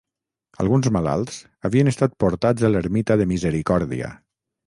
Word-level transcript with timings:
Alguns 0.61 0.87
malalts 0.95 1.35
havien 1.69 1.91
estat 1.91 2.17
portats 2.25 2.67
a 2.69 2.73
l'ermita 2.73 3.21
de 3.21 3.27
Misericòrdia. 3.35 4.13